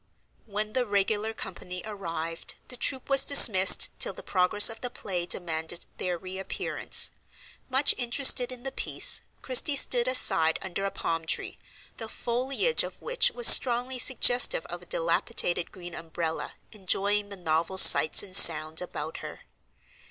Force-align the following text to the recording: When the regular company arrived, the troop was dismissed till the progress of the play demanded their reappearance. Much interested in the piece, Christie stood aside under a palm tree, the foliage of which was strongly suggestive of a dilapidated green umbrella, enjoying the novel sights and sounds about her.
When 0.47 0.73
the 0.73 0.87
regular 0.87 1.31
company 1.31 1.83
arrived, 1.85 2.55
the 2.69 2.75
troop 2.75 3.07
was 3.07 3.23
dismissed 3.23 3.91
till 3.99 4.13
the 4.13 4.23
progress 4.23 4.67
of 4.67 4.81
the 4.81 4.89
play 4.89 5.27
demanded 5.27 5.85
their 5.97 6.17
reappearance. 6.17 7.11
Much 7.69 7.93
interested 7.99 8.51
in 8.51 8.63
the 8.63 8.71
piece, 8.71 9.21
Christie 9.43 9.75
stood 9.75 10.07
aside 10.07 10.57
under 10.63 10.85
a 10.85 10.89
palm 10.89 11.27
tree, 11.27 11.59
the 11.97 12.09
foliage 12.09 12.81
of 12.83 12.99
which 12.99 13.29
was 13.33 13.45
strongly 13.45 13.99
suggestive 13.99 14.65
of 14.71 14.81
a 14.81 14.87
dilapidated 14.87 15.71
green 15.71 15.93
umbrella, 15.93 16.55
enjoying 16.71 17.29
the 17.29 17.37
novel 17.37 17.77
sights 17.77 18.23
and 18.23 18.35
sounds 18.35 18.81
about 18.81 19.17
her. 19.17 19.41